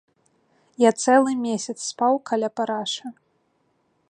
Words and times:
Я 0.87 0.91
цэлы 1.03 1.31
месяц 1.45 1.77
спаў 1.91 2.13
каля 2.31 2.49
парашы. 2.61 3.07